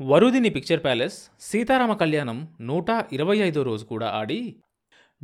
[0.00, 4.56] వరుదిని picture palace Sitarama కళ్యాణం నూట ఇరవై ఐదో రోజు కూడా ఆడి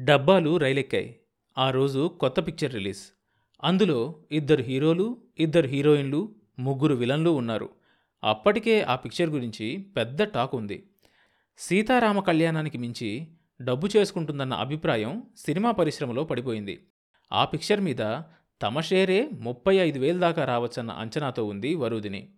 [0.00, 1.17] డబ్బాలు రైలెక్కాయి.
[1.58, 2.98] ఆ రోజు కొత్త పిక్చర్ రిలీజ్.
[3.64, 7.68] అందులో ఇద్దరు హీరోలు ఇద్దరు హీరోయిన్లు ముగ్గురు విలన్లు ఉన్నారు.
[8.24, 10.82] అప్పటికే ఆ పిక్చర్ గురించి పెద్ద టాక్ ఉంది.
[11.58, 13.28] సీతారామ కళ్యాణానికి మించి
[13.62, 16.87] డబ్బు చేసుకుంటుందన్న అభిప్రాయం సినిమా పరిశ్రమలో పడిపోయింది.
[17.32, 18.23] ఆ పిక్చర్ మీద
[18.62, 22.28] తమ షేరే ముప్పై ఐదు వేలు దాకా రావచ్చన్న అంచనాతో ఉంది వరుదిని.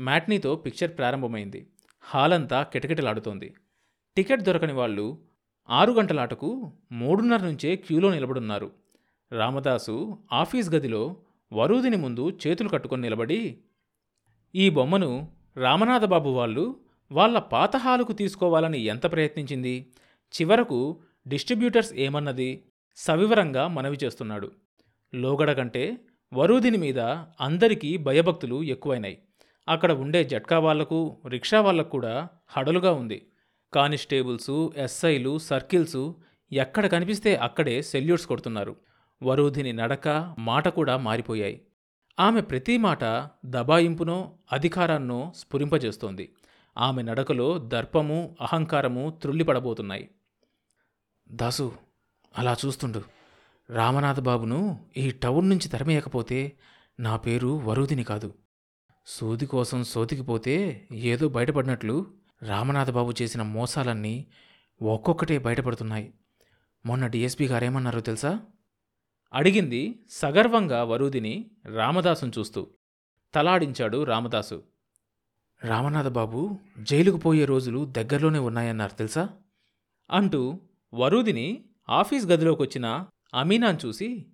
[0.00, 1.66] మ్యాట్నీతో పిక్చర్ ప్రారంభమైంది.
[2.00, 3.54] హాల్ అంతా కిటకిటలాడుతోంది.
[4.16, 5.18] టికెట్ దొరకని వాళ్ళు
[5.70, 8.72] ఆరు గంటలాటకు మూడున్నర నుంచే క్యూలో నిలబడున్నారు.
[9.32, 11.16] రామదాసు ఆఫీస్ గదిలో
[11.52, 13.58] వరూదిని ముందు చేతులు కట్టుకొని నిలబడి
[14.54, 16.80] ఈ బొమ్మను రామనాథబాబు వాళ్ళు
[17.12, 19.86] వాళ్ళ పాత హాలుకు తీసుకోవాలని ఎంత ప్రయత్నించింది?
[20.34, 22.64] చివరకు డిస్ట్రిబ్యూటర్స్ ఏమన్నది
[22.96, 24.50] సవివరంగా మనవి చేస్తున్నాడు.
[25.14, 25.98] లోగడ కంటే
[26.32, 27.00] వరూదిని మీద
[27.40, 29.18] అందరికీ భయభక్తులు ఎక్కువైనాయి.
[29.70, 33.26] అక్కడ ఉండే జట్కా వాళ్ళకు రిక్షా వాళ్ళకు కూడా హడలుగా ఉంది.
[33.72, 36.16] కానిస్టేబుల్సు ఎస్ఐలు సర్కిల్సు
[36.52, 38.76] ఎక్కడ కనిపిస్తే అక్కడే సెల్యూట్స్ కొడుతున్నారు.
[39.22, 41.66] వరూధిని నడక మాట కూడా మారిపోయాయి.
[42.20, 43.04] ఆమె ప్రతి మాట
[43.46, 46.32] దబాయింపునో అధికారాన్నో స్ఫురింపజేస్తోంది.
[46.78, 50.08] ఆమె నడకలో దర్పము అహంకారము త్రుళ్ళిపడబోతున్నాయి.
[51.30, 51.72] దాసు
[52.38, 53.02] అలా చూస్తుండు.
[53.70, 56.52] రామనాథ బాబును ఈ టౌన్ నుంచి తరిమేయకపోతే
[57.00, 58.34] నా పేరు వరుదిని కాదు.
[59.12, 62.06] సూది కోసం సోతికిపోతే ఏదో బయటపడినట్లు
[62.42, 64.26] రామనాథబాబు చేసిన మోసాలన్నీ
[64.82, 66.14] ఒక్కొక్కటే బయటపడుతున్నాయి.
[66.86, 68.40] మొన్న డిఎస్పీ గారేమన్నారో తెలుసా?
[69.34, 72.66] అడిగింది సగర్వంగా వరూదిని రామదాసును చూస్తూ.
[73.34, 74.62] తలాడించాడు రామదాసు.
[75.64, 79.28] రామనాథబాబు జైలుకు పోయే రోజులు దగ్గరలోనే ఉన్నాయన్నారు తెలుసా?
[80.10, 80.60] అంటూ
[80.94, 84.26] వరూదిని ఆఫీస్ గదిలోకి వచ్చిన అమీనాను చూసి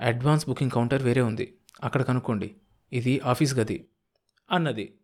[0.00, 2.54] అడ్వాన్స్ బుకింగ్ కౌంటర్ వేరే ఉంది అక్కడ కనుక్కోండి.
[2.92, 3.88] ఇది ఆఫీస్ గది.
[4.50, 4.94] అన్నది.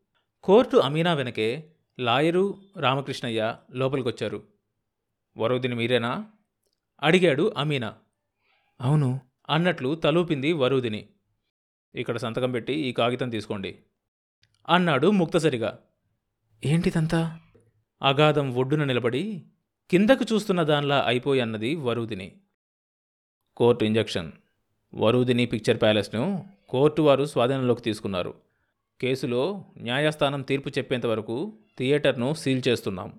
[0.42, 4.42] కోర్టు అమీనా వెనకే లాయరు రామకృష్ణయ్య లోపలికొచ్చారు.
[5.36, 6.26] వరూదిని మీరేనా?
[7.02, 7.94] అడిగాడు అమీనా.
[8.80, 11.08] అవును అన్నట్లు తలూపింది వరూదిని.
[11.94, 13.78] ఇక్కడ సంతకం పెట్టి ఈ కాగితం తీసుకోండి
[14.68, 15.78] అన్నాడు ముక్తసరిగా.
[16.64, 17.40] ఏంటిదంతా?
[18.02, 19.46] అగాధం ఒడ్డున నిలబడి
[19.90, 22.40] కిందకు చూస్తున్న దానిలా అయిపోయన్నది Varudhini.
[23.56, 24.32] Court injection.
[24.94, 28.34] Varudhini picture ప్యాలెస్ను court వారు స్వాధీనంలోకి తీసుకున్నారు.
[29.00, 33.18] కేసులో న్యాయస్థానం తీర్పు చెప్పేంత వరకు థియేటర్ను సీల్ చేస్తున్నాం.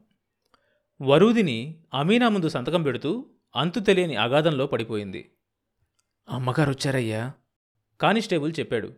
[1.02, 3.26] వరూదిని అమీనా ముందు సంతకం పెడుతూ
[3.56, 5.32] అంతు తెలియని అగాధంలో పడిపోయింది.
[6.30, 7.32] అమ్మగారు వచ్చారయ్యా.
[8.02, 8.94] కానిస్టేబుల్ చెప్పాడు.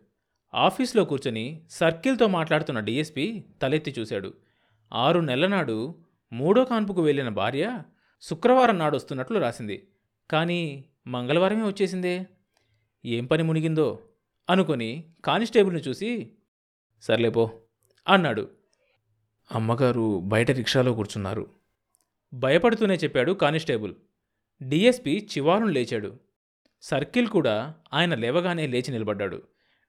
[0.54, 4.34] ఆఫీస్లో కూర్చొని సర్కిల్తో మాట్లాడుతున్న డీఎస్పీ తలెత్తి చూశాడు.
[4.92, 5.94] ఆరు నెలల నాడు
[6.32, 7.82] మూడో కాన్పుకు వెళ్ళిన భార్య
[8.22, 9.88] శుక్రవారం నాడు వస్తున్నట్లు రాసింది.
[10.30, 12.26] కానీ మంగళవారమే వచ్చేసిందే.
[13.04, 13.98] ఏం పని మునిగిందో
[14.50, 16.32] అనుకొని కానిస్టేబుల్ని చూసి
[17.02, 17.50] సర్లేపో
[18.08, 18.50] అన్నాడు.
[19.54, 21.50] అమ్మగారు బయట రిక్షాలో కూర్చున్నారు.
[22.34, 23.94] భయపడుతూనే చెప్పాడు కానిస్టేబుల్.
[24.62, 26.18] డిఎస్పి చివారును లేచాడు.
[26.82, 29.42] సర్కిల్ కూడా ఆయన లేవగానే లేచి నిలబడ్డాడు.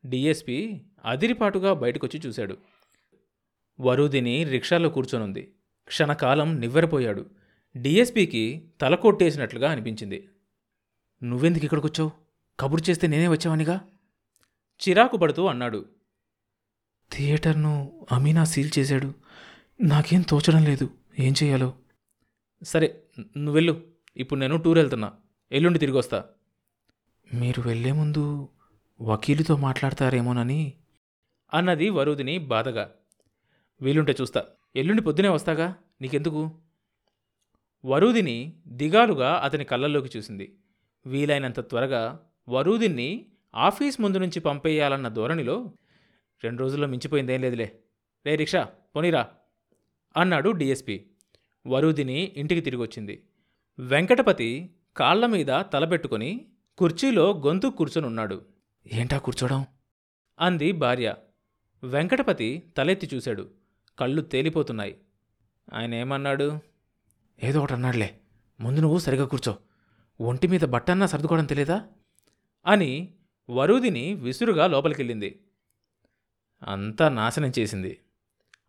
[0.06, 2.58] డిఎస్పి అదిరిపాటుగా బయటకొచ్చి చూశాడు.
[3.80, 5.54] వరుదిని రిక్షాలో కూర్చొనుంది.
[5.88, 7.26] క్షణకాలం నివ్వెరపోయాడు.
[7.78, 10.30] డిఎస్పికి తల కొట్టేసినట్లుగా అనిపించింది.
[11.24, 12.12] నువ్వెందుకు ఇక్కడికొచ్చావు?
[12.60, 13.82] కబురు చేస్తే నేనే వచ్చావనిగా?
[14.90, 15.86] చిరాకు పడుతూ అన్నాడు.
[17.14, 19.14] థియేటర్ను అమీనా సీల్ చేశాడు.
[19.82, 20.90] నాకేం తోచడం లేదు.
[21.20, 21.74] ఏం చేయాలో?
[22.64, 23.84] సరే నువ్వు వెళ్ళు.
[24.18, 25.14] ఇప్పుడు నేను టూర్ వెళ్తున్నా.
[25.52, 26.26] ఎల్లుండి తిరిగి వస్తా.
[27.34, 28.50] మీరు వెళ్ళే ముందు
[29.02, 30.74] వకీలుతో మాట్లాడతారేమోనని.
[31.54, 32.92] అన్నది వరుదిని బాధగా.
[33.82, 34.44] వీలుంటే చూస్తా.
[34.76, 35.76] ఎల్లుండి పొద్దునే వస్తాగా?
[36.02, 36.52] నీకెందుకు?
[37.86, 40.56] వరూదిని దిగాలుగా అతని కళ్ళల్లోకి చూసింది.
[41.06, 45.74] వీలైనంత త్వరగా వరూదిన్ని ఆఫీస్ ముందు నుంచి పంపేయాలన్న ధోరణిలో
[46.44, 47.80] రెండు రోజుల్లో మించిపోయిందేం లేదులే.
[48.26, 48.64] రే రిక్షా
[48.96, 49.30] పోనీరా
[50.18, 51.12] అన్నాడు డిఎస్పి.
[51.68, 53.24] వరుదిని ఇంటికి తిరిగొచ్చింది.
[53.80, 56.46] వెంకటపతి కాళ్ళ మీద తలపెట్టుకుని
[56.78, 58.46] కుర్చీలో గొంతు కూర్చొనున్నాడు
[58.94, 59.66] ఏంటా కూర్చోడం?
[60.40, 61.16] అంది భార్య.
[61.84, 63.50] వెంకటపతి తలెత్తి చూశాడు.
[64.00, 64.98] కళ్ళు తేలిపోతున్నాయి.
[65.74, 66.60] ఆయన ఏమన్నాడు?
[67.44, 68.20] ఏదో ఒకటి అన్నాడులే.
[68.60, 69.58] ముందు నువ్వు సరిగా కూర్చో.
[70.22, 71.88] ఒంటి మీద బట్టన్నా సర్దుకోవడం తెలియదా
[72.66, 73.14] అని
[73.50, 75.40] వరుదిని విసురుగా లోపలికెళ్ళింది.
[76.68, 78.00] అంతా నాశనం చేసింది.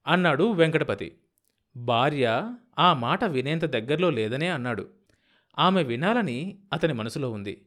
[0.07, 1.19] అన్నాడు వెంకటపతి.
[1.77, 4.89] భార్య ఆ మాట వినేంత దగ్గరలో లేదనే అన్నాడు.
[5.59, 7.67] ఆమె వినాలని అతని మనసులో ఉంది.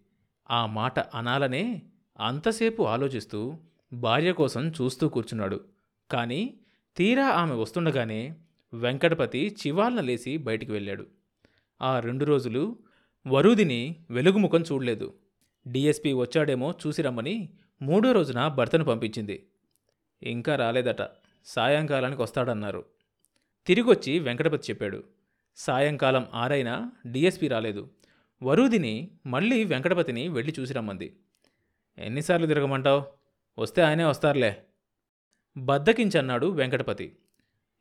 [0.51, 1.81] ఆ మాట అనాలనే
[2.19, 3.57] అంతసేపు ఆలోచిస్తూ
[3.93, 5.61] భార్య కోసం చూస్తూ కూర్చున్నాడు.
[6.11, 6.59] కానీ
[6.97, 8.35] తీరా ఆమె వస్తుండగానే
[8.73, 11.07] వెంకటపతి చివాల్న లేచి బయటికి వెళ్ళాడు.
[11.81, 12.79] ఆ రెండు రోజులు
[13.27, 15.13] వరూదిని వెలుగుముఖం చూడలేదు.
[15.67, 17.49] డిఎస్పి వచ్చాడేమో చూసి రమ్మని
[17.81, 19.47] మూడో రోజున భర్తను పంపించింది.
[20.29, 21.09] ఇంకా రాలేదట.
[21.45, 22.85] సాయంకాలానికి వస్తాడన్నారు.
[23.65, 25.03] తిరిగొచ్చి వెంకటపతి చెప్పాడు.
[25.55, 27.91] సాయంకాలం ఆరైనా డిఎస్పి రాలేదు.
[28.43, 31.19] వరూదిని మళ్ళీ వెంకటపతిని వెళ్ళి చూసి రమ్మంది.
[31.97, 33.05] ఎన్నిసార్లు తిరగమంటావు?
[33.59, 34.63] వస్తే ఆయనే వస్తారులే.
[35.57, 37.17] బద్దకించన్నాడు వెంకటపతి.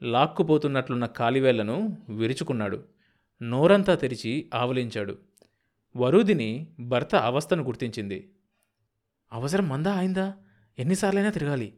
[0.02, 2.84] లాక్కుపోతున్నట్లున్న కాలివేళ్ళను విరుచుకున్నాడు.
[3.42, 5.18] నోరంతా తెరిచి ఆవలించాడు.
[5.96, 8.32] వరూదిని భర్త అవస్థను గుర్తించింది.
[9.32, 10.34] అవసరం మందా అయిందా?
[10.78, 11.74] ఎన్నిసార్లైనా తిరగాలి.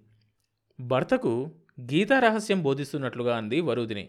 [0.80, 4.08] భర్తకు గీతా రహస్యం బోధిస్తున్నట్లుగా అంది వరుదిని.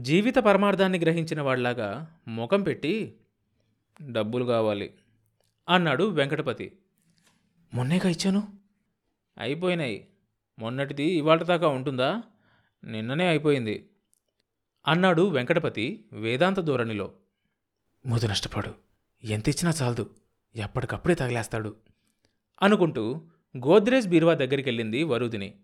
[0.00, 3.16] జీవిత పరమార్థాన్ని గ్రహించిన వాళ్ళాగా ముఖం పెట్టి
[4.02, 4.94] డబ్బులు కావాలి
[5.68, 6.78] అన్నాడు వెంకటపతి.
[7.74, 8.48] మొన్నేగా ఇచ్చాను?
[9.38, 10.08] అయిపోయినాయి.
[10.58, 12.22] మొన్నటిది ఇవాళ దాకా ఉంటుందా?
[12.84, 13.90] నిన్ననే అయిపోయింది
[14.86, 17.12] అన్నాడు వెంకటపతి వేదాంత ధోరణిలో.
[18.06, 18.74] ముదు నష్టపాడు.
[19.24, 20.10] ఎంత ఇచ్చినా చాలదు.
[20.56, 21.76] ఎప్పటికప్పుడే తగిలేస్తాడు
[22.62, 23.22] అనుకుంటూ
[23.56, 25.54] గోద్రేజ్ బీరువా దగ్గరికి వెళ్ళింది వరుదిని.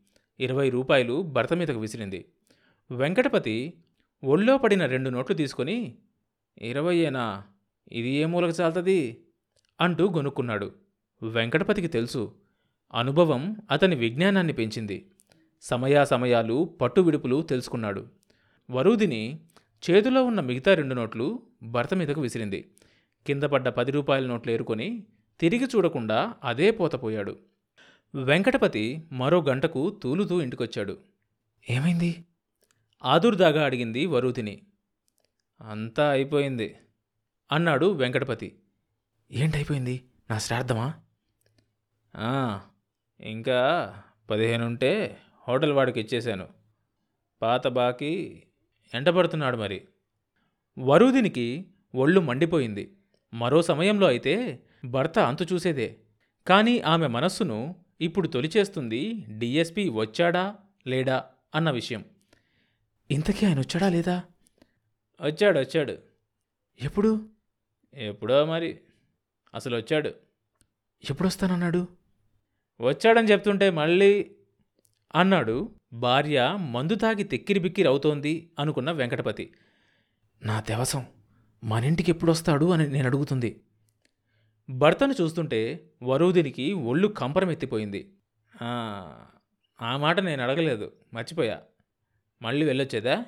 [0.40, 2.24] ఇరవై రూపాయలు భర్త మీదకు విసిరింది.
[2.90, 3.74] వెంకటపతి
[4.24, 5.94] ఒళ్ళో పడిన రెండు నోట్లు తీసుకొని
[6.62, 7.44] ఇరవయ్యేనా
[7.92, 9.24] ఇది ఏ మూలకు చాలుతుంది?
[9.80, 10.72] అంటూ గొనుక్కున్నాడు.
[11.22, 12.34] వెంకటపతికి తెలుసు
[12.94, 15.10] అనుభవం అతని విజ్ఞానాన్ని పెంచింది.
[15.62, 18.06] సమయాసమయాలు పట్టు విడుపులు తెలుసుకున్నాడు.
[18.70, 19.40] వరుదిని
[19.90, 22.70] చేతిలో ఉన్న మిగతా రెండు నోట్లు భర్త మీదకు విసిరింది.
[23.26, 25.06] కింద పడ్డ పది రూపాయల నోట్లు ఏరుకొని
[25.40, 27.36] తిరిగి చూడకుండా అదే పోతపోయాడు
[28.16, 30.98] వెంకటపతి మరో గంటకు తూలుతూ ఇంటికొచ్చాడు.
[31.70, 32.24] ఏమైంది?
[33.04, 34.62] ఆదుర్దాగా అడిగింది వరుతిని
[35.60, 36.76] అంతా అయిపోయింది
[37.52, 38.58] అన్నాడు వెంకటపతి.
[39.30, 40.04] ఏంటైపోయింది?
[40.30, 40.94] నా శ్రార్థమా
[43.20, 43.58] ఇంకా
[44.30, 45.18] పదిహేనుంటే
[45.48, 46.48] హోటల్ వాడికి ఇచ్చేశాను
[47.42, 48.42] పాత బాకీ
[48.94, 49.88] ఎంటపడుతున్నాడు మరి.
[50.78, 52.96] వరూదినికి ఒళ్ళు మండిపోయింది.
[53.34, 55.96] మరో సమయంలో అయితే భర్త అంతు చూసేదే.
[56.46, 60.56] కానీ ఆమె మనస్సును ఇప్పుడు తొలిచేస్తుంది డిఎస్పి వచ్చాడా
[60.86, 62.04] లేడా అన్న విషయం.
[63.10, 64.22] ఇంతకీ ఆయన వచ్చాడా లేదా?
[65.22, 65.98] వచ్చాడు వచ్చాడు.
[66.82, 67.28] ఎప్పుడు?
[67.94, 68.80] ఎప్పుడో మరి.
[69.54, 70.08] అసలు వచ్చాడు.
[71.10, 71.88] ఎప్పుడు వస్తానన్నాడు
[72.80, 74.36] వచ్చాడని చెప్తుంటే మళ్ళీ
[75.14, 79.52] అన్నాడు భార్య మందు తాగి తిక్కిరి బిక్కిరి అవుతోంది అనుకున్న వెంకటపతి.
[80.42, 81.06] నా దేవసం
[81.64, 83.60] మనింటికి ఎప్పుడొస్తాడు అని నేను అడుగుతుంది
[84.70, 88.14] భర్తను చూస్తుంటే వరూదినికి ఒళ్ళు కంపరమెత్తిపోయింది.
[88.62, 89.26] "ఆ,
[89.82, 90.92] ఆ మాట నేను అడగలేదు.
[91.14, 91.62] మర్చిపోయా.
[92.42, 93.26] మళ్ళీ వెళ్ళొచ్చేదా?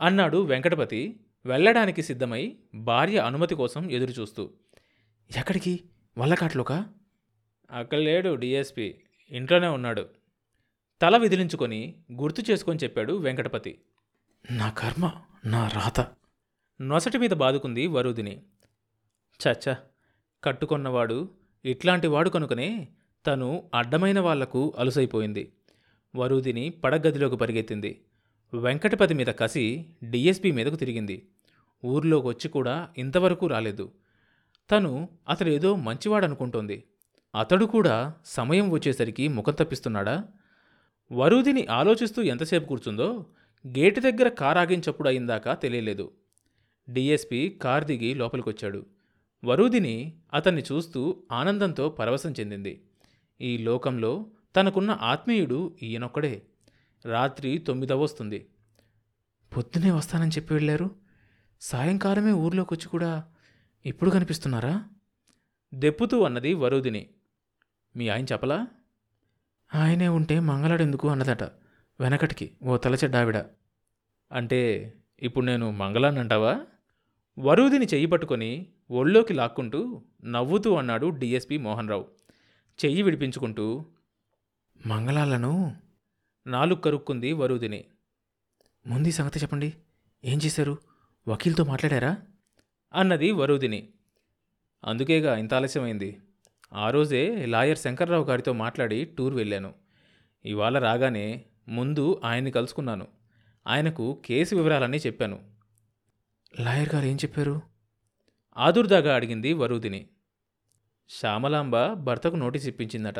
[0.00, 4.50] అన్నాడు వెంకటపతి వెళ్ళడానికి సిద్ధమై భార్య అనుమతి కోసం ఎదురుచూస్తూ.
[5.36, 5.80] ఎక్కడికి?
[6.18, 6.88] వల్లకాట్లోకా?
[7.70, 9.02] అక్కడ లేడు డిఎస్పి.
[9.30, 10.08] ఇంట్లోనే ఉన్నాడు.
[11.02, 13.80] తల విదిలించుకొని గుర్తు చేసుకొని చెప్పాడు వెంకటపతి.
[14.50, 15.12] నా కర్మ
[15.44, 16.00] నా రాత.
[16.82, 18.42] నొసటి మీద బాదుకుంది వరుదిని
[19.48, 19.76] చచ్చా.
[20.44, 21.28] కట్టుకొన్నవాడు
[21.64, 22.88] ఇట్లాంటివాడు కనుకనే
[23.26, 25.52] తను అడ్డమైన వాళ్ళకు అలుసైపోయింది.
[26.16, 28.04] వరుదిని పడగదిలోకి పరిగెత్తింది.
[28.54, 31.28] వెంకటపతి మీద కసి డిఎస్పి మీదకు తిరిగింది.
[31.84, 33.92] ఊర్లోకి వచ్చి కూడా ఇంతవరకు రాలేదు.
[34.70, 36.84] తను అతడేదో మంచివాడనుకుంటోంది.
[37.40, 40.24] అతడు కూడా సమయం వచ్చేసరికి ముఖం తప్పిస్తున్నాడా?
[41.12, 43.26] వరుదిని ఆలోచిస్తూ ఎంతసేపు కూర్చుందో
[43.66, 46.10] గేటు దగ్గర కారాగించప్పుడు అయిందాకా తెలియలేదు.
[46.90, 48.86] డిఎస్పి కార్ దిగి లోపలికొచ్చాడు.
[49.44, 52.82] వరూదిని అతన్ని చూస్తూ ఆనందంతో పరవశం చెందింది.
[53.40, 54.26] ఈ లోకంలో
[54.56, 56.42] తనకున్న ఆత్మీయుడు ఈయనొక్కడే.
[57.06, 58.46] రాత్రి తొమ్మిదవస్తుంది
[59.56, 60.90] పొద్దునే వస్తానని చెప్పి వెళ్ళారు?
[61.60, 63.24] సాయంకాలమే ఊర్లోకి వచ్చి కూడా
[63.86, 64.84] ఇప్పుడు కనిపిస్తున్నారా?
[65.74, 67.08] దెప్పుతూ అన్నది వరూదిని.
[67.96, 68.66] మీ ఆయన చెప్పలా?
[69.74, 71.42] ఆయనే ఉంటే మంగళాడెందుకు అన్నదట
[72.00, 73.36] వెనకటికి ఓ తలచెడ్డావిడ.
[74.32, 76.60] అంటే ఇప్పుడు నేను మంగళాన్ని అంటావా
[77.38, 82.08] వరూదిని చెయ్యి పట్టుకొని ఒళ్ళోకి లాక్కుంటూ నవ్వుతూ అన్నాడు డిఎస్పి మోహన్రావు.
[82.84, 83.86] చెయ్యి విడిపించుకుంటూ
[84.86, 85.76] మంగళాలను
[86.46, 87.84] నాలుగు కరుక్కుంది వరూదిని.
[88.86, 89.74] ముందు సంగతి చెప్పండి.
[90.24, 90.78] ఏం చేశారు?
[91.28, 92.16] వకీల్తో మాట్లాడారా?
[92.94, 93.88] అన్నది వరూదిని.
[94.84, 96.20] అందుకేగా ఇంత ఆలస్యమైంది.
[96.72, 99.74] ఆ రోజే లాయర్ శంకర్రావు గారితో మాట్లాడి టూర్ వెళ్ళాను.
[100.44, 103.08] ఇవాళ రాగానే ముందు ఆయన్ని కలుసుకున్నాను.
[103.66, 105.50] ఆయనకు కేసు వివరాలన్నీ చెప్పాను.
[106.60, 107.73] లాయర్ గారు ఏం చెప్పారు?
[108.56, 110.08] ఆదుర్దాగా అడిగింది వరుదిని.
[111.08, 113.18] శ్యామలాంబ భర్తకు నోటీస్ ఇప్పించిందట.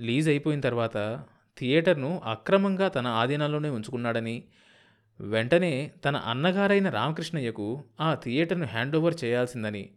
[0.00, 1.24] లీజ్ అయిపోయిన తర్వాత
[1.58, 4.44] థియేటర్ను అక్రమంగా తన ఆధీనంలోనే ఉంచుకున్నాడని
[5.20, 9.90] వెంటనే తన అన్నగారైన రామకృష్ణయ్యకు ఆ థియేటర్ను హ్యాండ్ ఓవర్ చేయాల్సిందని.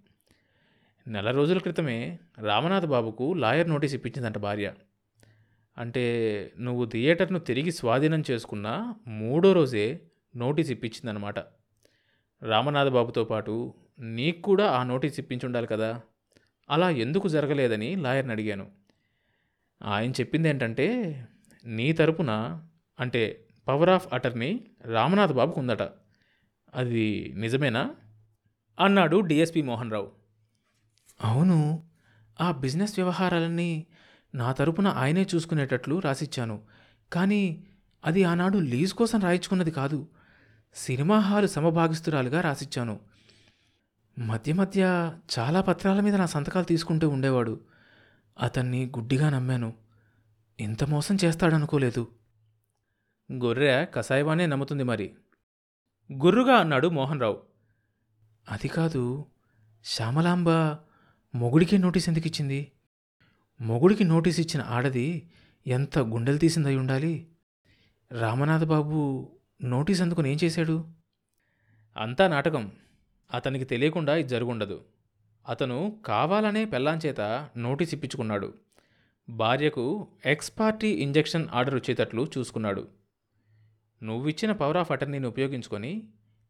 [1.08, 4.74] నెల రోజుల క్రితమే రామనాథ్ బాబుకు లాయర్ నోటీస్ ఇప్పించిందంట భార్య.
[5.78, 6.06] అంటే
[6.60, 10.02] నువ్వు థియేటర్ను తిరిగి స్వాధీనం చేసుకున్న మూడో రోజే
[10.36, 11.40] నోటీస్ ఇప్పించిందనమాట
[12.42, 16.02] రామనాథ బాబుతో పాటు నీకు కూడా ఆ నోటీస్ ఇప్పించుండాలి కదా?
[16.70, 18.72] అలా ఎందుకు జరగలేదని లాయర్ని అడిగాను.
[19.84, 20.88] ఆయన చెప్పింది ఏంటంటే
[21.66, 22.62] నీ తరపున
[23.00, 25.82] అంటే పవర్ ఆఫ్ అటర్నీ రామనాథ్ బాబుకు ఉందట
[26.76, 27.96] అది నిజమేనా?
[28.80, 30.12] అన్నాడు డిఎస్పి మోహన్ రావు
[31.24, 31.84] అవును
[32.42, 33.88] ఆ బిజినెస్ వ్యవహారాలన్నీ
[34.36, 36.62] నా తరపున ఆయనే చూసుకునేటట్లు రాసిచ్చాను.
[37.14, 37.64] కానీ
[38.06, 40.08] అది ఆనాడు లీజ్ కోసం రాయించుకున్నది కాదు
[40.76, 43.00] సినిమా హాలు సమభాగిస్తురాలుగా రాసిచ్చాను.
[44.20, 44.84] మధ్య మధ్య
[45.40, 47.62] చాలా పత్రాల మీద నా సంతకాలు తీసుకుంటూ ఉండేవాడు.
[48.42, 49.74] అతన్ని గుడ్డిగా నమ్మాను.
[50.60, 52.08] ఇంత మోసం చేస్తాడనుకోలేదు.
[53.34, 55.16] గొర్రె కసాయవానే నమ్ముతుంది మరి.
[56.14, 57.42] గుర్రుగా అన్నాడు మోహన్ రావు
[58.52, 59.26] అది కాదు
[59.86, 60.50] శ్యామలాంబ
[61.36, 62.72] మొగుడికి నోటీస్ ఎందుకు ఇచ్చింది?
[63.62, 65.32] మొగుడికి నోటీస్ ఇచ్చిన ఆడది
[65.68, 67.28] ఎంత గుండెలు తీసిందై ఉండాలి.
[68.12, 69.30] రామనాథబాబు
[69.64, 70.88] నోటీస్ అందుకుని ఏం చేశాడు?
[71.98, 72.72] అంతా నాటకం.
[73.34, 74.84] అతనికి తెలియకుండా ఇది జరుగుండదు.
[75.48, 78.54] అతను కావాలనే పెళ్ళాంచేత నోటీస్ ఇప్పించుకున్నాడు.
[79.30, 82.88] భార్యకు ఎక్స్ పార్టీ ఇంజెక్షన్ ఆర్డర్ వచ్చేటట్లు చూసుకున్నాడు.
[84.04, 86.04] నువ్విచ్చిన పవర్ ఆఫ్ అటర్నీని ఉపయోగించుకొని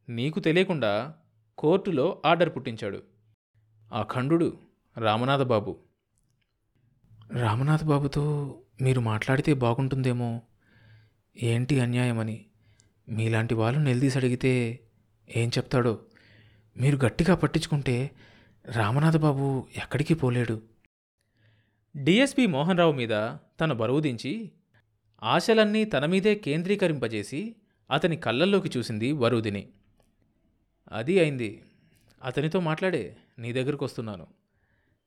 [0.09, 1.13] నీకు తెలియకుండా
[1.57, 3.03] కోర్టులో ఆర్డర్ పుట్టించాడు.
[3.93, 4.57] అఖండుడు
[4.97, 5.77] రామనాథ బాబు
[7.83, 10.41] బాబుతో మీరు మాట్లాడితే బాగుంటుందేమో?
[11.43, 12.45] ఏంటి అన్యాయమని?
[13.09, 14.79] మీలాంటి వాళ్ళు నిలదీసి అడిగితే
[15.35, 15.99] ఏం చెప్తాడో?
[16.77, 18.11] మీరు గట్టిగా పట్టించుకుంటే
[18.65, 20.61] రామనాథ బాబు ఎక్కడికి పోలేడు.
[22.03, 23.09] డిఎస్పి మోహన్రావు మీద
[23.61, 24.51] తన బరువు దించి
[25.23, 27.55] ఆశలన్నీ తన మీదే కేంద్రీకరింపజేసి
[27.91, 29.69] అతని కళ్ళల్లోకి చూసింది వరుదిని.
[30.91, 31.63] అది అయింది.
[32.23, 34.27] అతనితో మాట్లాడే నీ దగ్గరకు వస్తున్నాను.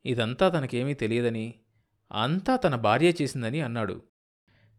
[0.07, 1.55] ఇదంతా తనకేమీ తెలియదని
[2.13, 4.03] అంతా తన భార్య చేసిందని అన్నాడు.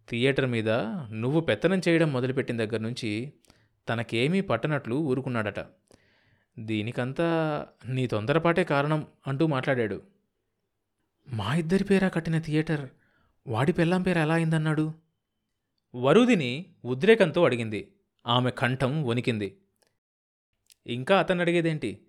[0.10, 0.70] థియేటర్ మీద
[1.12, 3.34] నువ్వు పెత్తనం చేయడం మొదలుపెట్టిన దగ్గర నుంచి
[3.90, 5.60] తనకేమీ పట్టనట్లు ఊరుకున్నాడట.
[6.60, 10.02] దీనికంతా నీ తొందరపాటే కారణం అంటూ మాట్లాడాడు.
[11.30, 12.90] మా ఇద్దరి పేరా కట్టిన థియేటర్?
[13.48, 14.94] వాడి పెళ్ళాం పేరు ఎలా అయిందన్నాడు?
[15.96, 17.94] వరుదిని ఉద్రేకంతో అడిగింది.
[18.28, 19.58] ఆమె కంఠం వణికింది.
[20.88, 22.00] ఇంకా అతను అడిగేదేంటి?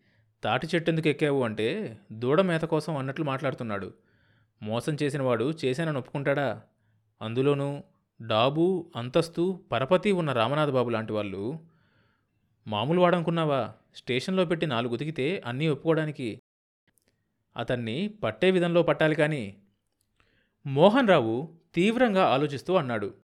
[0.45, 3.95] తాటి చెట్టెందుకు ఎక్కావు అంటే దూడ మేత కోసం అన్నట్లు మాట్లాడుతున్నాడు.
[4.63, 6.63] మోసం చేసినవాడు చేశానని ఒప్పుకుంటాడా?
[7.23, 7.83] అందులోనూ
[8.27, 11.59] డాబు అంతస్తు పరపతి ఉన్న రామనాథబాబు లాంటి వాళ్ళు
[12.67, 13.73] మామూలు వాడనుకున్నావా?
[13.95, 16.43] స్టేషన్లో పెట్టి నాలుగు ఉతికితే అన్నీ ఒప్పుకోవడానికి.
[17.57, 19.63] అతన్ని పట్టే విధంలో పట్టాలి కానీ.
[20.67, 23.15] మోహన్ రావు తీవ్రంగా ఆలోచిస్తూ అన్నాడు.